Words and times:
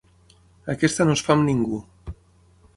Aquesta 0.75 1.07
no 1.09 1.15
es 1.19 1.23
fa 1.29 1.37
amb 1.37 1.47
ningú. 1.51 1.81